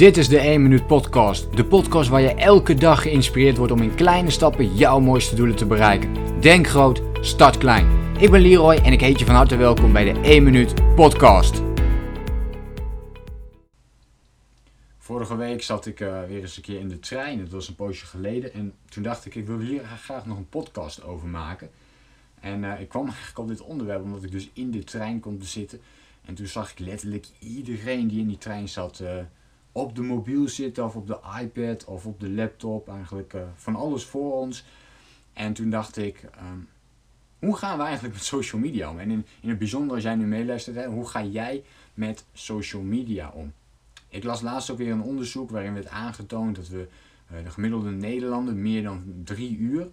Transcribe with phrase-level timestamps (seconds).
[0.00, 1.56] Dit is de 1 Minuut Podcast.
[1.56, 5.56] De podcast waar je elke dag geïnspireerd wordt om in kleine stappen jouw mooiste doelen
[5.56, 6.40] te bereiken.
[6.40, 8.16] Denk groot, start klein.
[8.18, 11.62] Ik ben Leroy en ik heet je van harte welkom bij de 1 Minuut Podcast.
[14.98, 17.38] Vorige week zat ik uh, weer eens een keer in de trein.
[17.38, 18.52] Het was een poosje geleden.
[18.52, 21.70] En toen dacht ik, ik wil hier graag nog een podcast over maken.
[22.40, 25.38] En uh, ik kwam eigenlijk op dit onderwerp omdat ik dus in de trein kon
[25.38, 25.80] te zitten.
[26.24, 29.08] En toen zag ik letterlijk iedereen die in die trein zat uh,
[29.72, 32.88] op de mobiel zitten of op de iPad of op de laptop.
[32.88, 34.64] Eigenlijk uh, van alles voor ons.
[35.32, 36.22] En toen dacht ik,
[36.52, 36.68] um,
[37.38, 38.98] hoe gaan we eigenlijk met social media om?
[38.98, 41.64] En in, in het bijzonder als jij nu meeluistert, hè, hoe ga jij
[41.94, 43.52] met social media om?
[44.08, 46.88] Ik las laatst ook weer een onderzoek waarin werd aangetoond dat we
[47.32, 49.88] uh, de gemiddelde Nederlander meer dan drie uur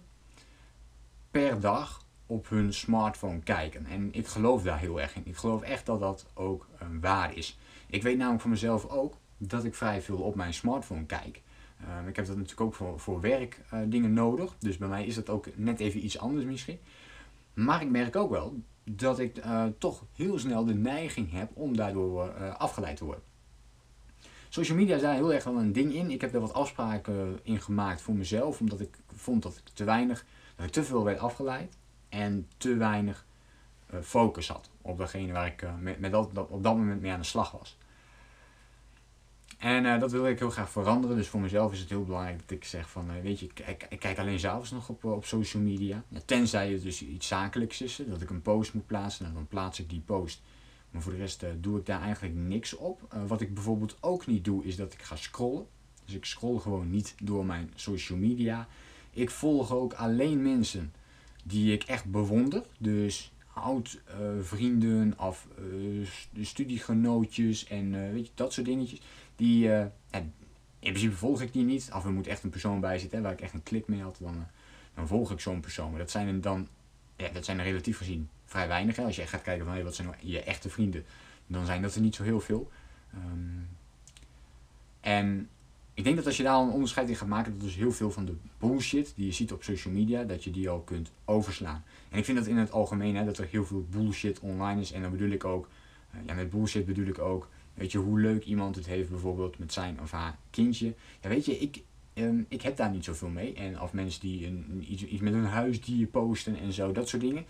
[1.30, 3.86] per dag op hun smartphone kijken.
[3.86, 5.22] En ik geloof daar heel erg in.
[5.24, 7.58] Ik geloof echt dat dat ook um, waar is.
[7.86, 11.42] Ik weet namelijk van mezelf ook dat ik vrij veel op mijn smartphone kijk.
[12.00, 14.56] Um, ik heb dat natuurlijk ook voor, voor werk uh, dingen nodig.
[14.58, 16.78] Dus bij mij is dat ook net even iets anders misschien.
[17.54, 21.76] Maar ik merk ook wel dat ik uh, toch heel snel de neiging heb om
[21.76, 23.22] daardoor uh, afgeleid te worden.
[24.48, 26.10] Social media is daar heel erg wel een ding in.
[26.10, 29.84] Ik heb er wat afspraken in gemaakt voor mezelf, omdat ik vond dat ik te
[29.84, 30.24] weinig,
[30.56, 31.76] dat ik te veel werd afgeleid
[32.08, 33.26] en te weinig
[34.02, 37.26] focus had op degene waar ik met, met dat, op dat moment mee aan de
[37.26, 37.78] slag was.
[39.58, 41.16] En uh, dat wil ik heel graag veranderen.
[41.16, 43.98] Dus voor mezelf is het heel belangrijk dat ik zeg van, weet je, ik, ik,
[43.98, 46.04] kijk alleen s'avonds nog op, op social media.
[46.24, 49.80] Tenzij het dus iets zakelijks is, dat ik een post moet plaatsen, nou, dan plaats
[49.80, 50.42] ik die post.
[50.90, 53.14] Maar voor de rest doe ik daar eigenlijk niks op.
[53.26, 55.66] wat ik bijvoorbeeld ook niet doe, is dat ik ga scrollen.
[56.04, 58.68] Dus ik scroll gewoon niet door mijn social media.
[59.10, 60.92] Ik volg ook alleen mensen
[61.44, 62.62] die ik echt bewonder.
[62.78, 66.08] Dus oud uh, vrienden of uh,
[66.40, 69.00] studiegenootjes en uh, weet je, dat soort dingetjes.
[69.36, 69.70] Die,
[70.78, 71.90] in principe volg ik die niet.
[71.94, 74.02] Of er moet echt een persoon bij zitten hè, waar ik echt een klik mee
[74.02, 74.18] had.
[74.20, 74.46] Dan,
[74.94, 75.90] dan volg ik zo'n persoon.
[75.90, 76.68] Maar dat zijn er dan,
[77.16, 78.98] ja, dat zijn er relatief gezien vrij weinig.
[78.98, 81.04] Als je gaat kijken van wat zijn nou je echte vrienden.
[81.46, 82.70] Dan zijn dat er niet zo heel veel.
[83.14, 83.68] Um,
[85.00, 85.48] en
[85.98, 88.10] ik denk dat als je daar een onderscheid in gaat maken, dat dus heel veel
[88.10, 91.84] van de bullshit die je ziet op social media, dat je die ook kunt overslaan.
[92.08, 94.92] En ik vind dat in het algemeen, hè, dat er heel veel bullshit online is.
[94.92, 95.68] En dan bedoel ik ook,
[96.14, 99.58] uh, ja, met bullshit bedoel ik ook, weet je, hoe leuk iemand het heeft bijvoorbeeld
[99.58, 100.94] met zijn of haar kindje.
[101.20, 101.82] Ja, weet je, ik,
[102.14, 103.54] um, ik heb daar niet zoveel mee.
[103.54, 107.22] En of mensen die een, iets, iets met hun huisdier posten en zo, dat soort
[107.22, 107.44] dingen.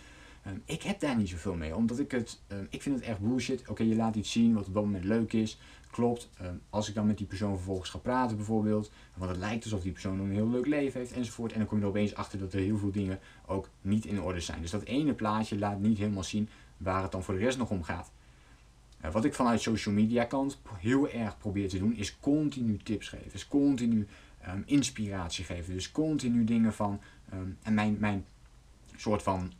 [0.47, 3.21] Um, ik heb daar niet zoveel mee, omdat ik het, um, ik vind het echt
[3.21, 3.69] bullshit.
[3.69, 5.59] Oké, je laat iets zien wat op dat moment leuk is.
[5.91, 9.65] Klopt, um, als ik dan met die persoon vervolgens ga praten bijvoorbeeld, want het lijkt
[9.65, 11.53] alsof die persoon een heel leuk leven heeft enzovoort.
[11.53, 14.22] En dan kom je er opeens achter dat er heel veel dingen ook niet in
[14.22, 14.60] orde zijn.
[14.60, 17.70] Dus dat ene plaatje laat niet helemaal zien waar het dan voor de rest nog
[17.70, 18.12] om gaat.
[19.05, 23.09] Uh, wat ik vanuit social media kant heel erg probeer te doen, is continu tips
[23.09, 23.32] geven.
[23.32, 24.06] Is continu
[24.49, 25.75] um, inspiratie geven.
[25.75, 27.00] Dus continu dingen van.
[27.62, 28.25] En mijn, mijn
[28.97, 29.53] soort van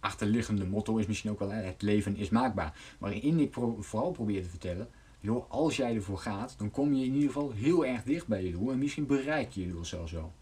[0.00, 2.78] achterliggende motto is misschien ook wel: het leven is maakbaar.
[2.98, 4.88] Waarin ik pro vooral probeer te vertellen
[5.20, 8.44] joh, als jij ervoor gaat, dan kom je in ieder geval heel erg dicht bij
[8.44, 8.70] je doel.
[8.70, 10.32] En misschien bereik je je doel zelfs wel.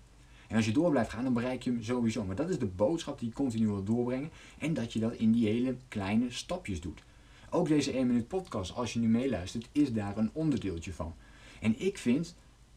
[0.48, 2.24] En als je door blijft gaan, dan bereik je hem sowieso.
[2.24, 4.30] Maar dat is de boodschap die je continu wil doorbrengen.
[4.58, 7.02] En dat je dat in die hele kleine stapjes doet.
[7.50, 11.14] Ook deze 1 minuut podcast, als je nu meeluistert, is daar een onderdeeltje van.
[11.60, 12.34] En ik vind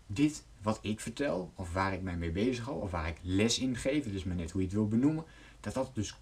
[0.08, 3.60] dit wat ik vertel, of waar ik mij mee bezig hou, of waar ik les
[3.60, 5.24] in geef, dus maar net hoe je het wil benoemen,
[5.60, 6.18] dat dat dus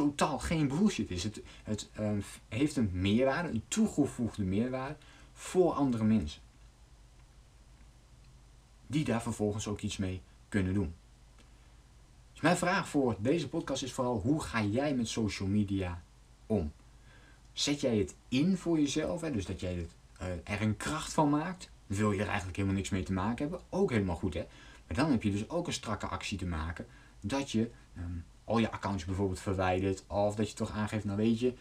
[0.00, 1.22] totaal geen bullshit is.
[1.22, 2.10] Het, het uh,
[2.48, 4.96] heeft een meerwaarde, een toegevoegde meerwaarde
[5.32, 6.42] voor andere mensen.
[8.86, 10.94] Die daar vervolgens ook iets mee kunnen doen.
[12.32, 16.02] Dus mijn vraag voor deze podcast is vooral: hoe ga jij met social media
[16.46, 16.72] om?
[17.52, 19.30] Zet jij het in voor jezelf, hè?
[19.30, 19.90] dus dat jij het,
[20.22, 21.70] uh, er een kracht van maakt?
[21.86, 23.60] Wil je er eigenlijk helemaal niks mee te maken hebben?
[23.68, 24.46] Ook helemaal goed, hè?
[24.90, 26.86] Maar dan heb je dus ook een strakke actie te maken
[27.20, 30.04] dat je um, al je accounts bijvoorbeeld verwijdert.
[30.06, 31.54] Of dat je toch aangeeft, nou weet je,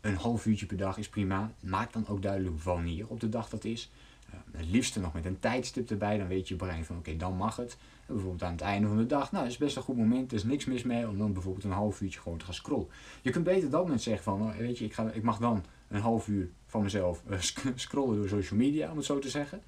[0.00, 1.52] een half uurtje per dag is prima.
[1.60, 3.90] Maak dan ook duidelijk wanneer op de dag dat is.
[4.28, 6.18] Uh, het liefste nog met een tijdstip erbij.
[6.18, 7.76] Dan weet je brein van oké, dan mag het.
[8.06, 9.32] Bijvoorbeeld aan het einde van de dag.
[9.32, 10.30] Nou, is best een goed moment.
[10.30, 12.88] Er is niks mis mee om dan bijvoorbeeld een half uurtje gewoon te gaan scrollen.
[13.22, 16.00] Je kunt beter dat moment zeggen van, weet je, ik, ga, ik mag dan een
[16.00, 17.38] half uur van mezelf uh,
[17.74, 19.62] scrollen door social media, om het zo te zeggen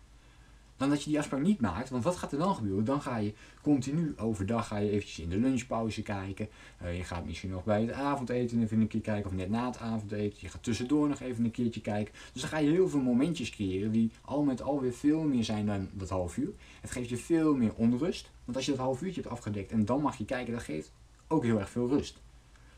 [0.80, 1.90] dan dat je die afspraak niet maakt.
[1.90, 2.84] Want wat gaat er dan gebeuren?
[2.84, 3.32] Dan ga je
[3.62, 6.48] continu overdag ga je eventjes in de lunchpauze kijken.
[6.82, 9.30] Uh, je gaat misschien nog bij het avondeten even een keer kijken.
[9.30, 10.38] Of net na het avondeten.
[10.40, 12.14] Je gaat tussendoor nog even een keertje kijken.
[12.32, 15.44] Dus dan ga je heel veel momentjes creëren die al met al weer veel meer
[15.44, 16.52] zijn dan dat half uur.
[16.80, 18.30] Het geeft je veel meer onrust.
[18.44, 20.92] Want als je dat half uurtje hebt afgedekt en dan mag je kijken, dat geeft
[21.26, 22.18] ook heel erg veel rust.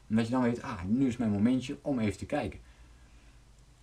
[0.09, 2.61] Omdat je dan weet, ah, nu is mijn momentje om even te kijken.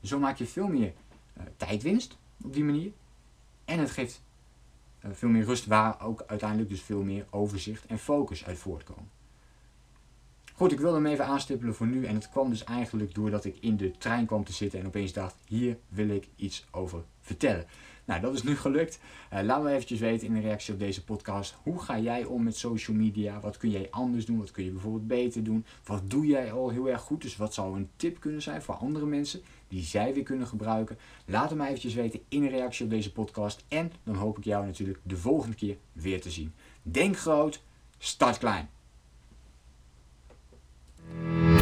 [0.01, 0.94] Zo maak je veel meer
[1.38, 2.92] uh, tijdwinst op die manier.
[3.69, 4.21] En het geeft
[5.00, 9.10] eh, veel meer rust waar ook uiteindelijk dus veel meer overzicht en focus uit voortkomen.
[10.54, 12.06] Goed, ik wilde hem even aanstippelen voor nu.
[12.06, 15.13] En het kwam dus eigenlijk doordat ik in de trein kwam te zitten en opeens
[15.13, 17.66] dacht, hier wil ik iets over vertellen.
[18.09, 19.00] Nou, dat is nu gelukt.
[19.33, 21.56] Uh, laat me eventjes weten in de reactie op deze podcast.
[21.63, 23.39] Hoe ga jij om met social media?
[23.39, 24.38] Wat kun jij anders doen?
[24.38, 25.65] Wat kun je bijvoorbeeld beter doen?
[25.85, 27.21] Wat doe jij al heel erg goed?
[27.21, 30.97] Dus wat zou een tip kunnen zijn voor andere mensen die zij weer kunnen gebruiken?
[31.25, 33.65] Laat het me eventjes weten in de reactie op deze podcast.
[33.67, 36.53] En dan hoop ik jou natuurlijk de volgende keer weer te zien.
[36.81, 37.63] Denk groot,
[37.97, 38.69] start klein.